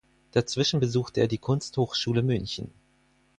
[0.31, 2.73] Dazwischen besuchte er die Kunsthochschule München.